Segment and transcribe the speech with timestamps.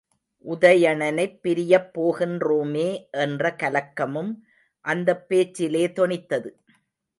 [0.45, 2.87] உதயணனைப் பிரியப் போகின்றோமே
[3.17, 4.31] என்ற கலக்கமும்
[4.85, 6.51] அந்தப் பேச்சிலே தொனித்தது.